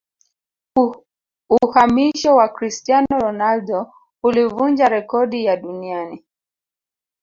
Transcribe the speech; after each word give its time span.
uhamisho 1.63 2.35
wa 2.35 2.47
cristiano 2.49 3.19
ronaldo 3.23 3.93
ulivunja 4.23 4.89
rekodi 4.89 5.45
ya 5.45 5.57
duniani 5.57 6.25